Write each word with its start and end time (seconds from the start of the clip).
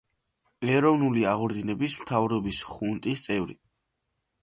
ეროვნული 0.77 1.27
აღორძინების 1.33 1.99
მთავრობის 2.01 2.65
ხუნტის 2.73 3.27
წევრი. 3.29 3.61